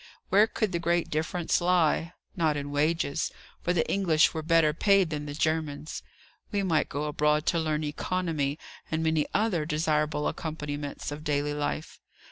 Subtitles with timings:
[0.29, 2.13] Where could the great difference lie?
[2.35, 6.01] Not in wages; for the English were better paid than the Germans.
[6.51, 8.57] We might go abroad to learn economy,
[8.89, 11.99] and many other desirable accompaniments of daily life.